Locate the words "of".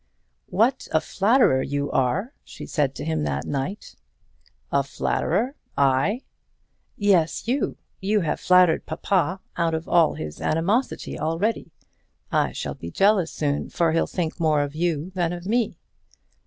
9.75-9.87, 14.63-14.73, 15.33-15.45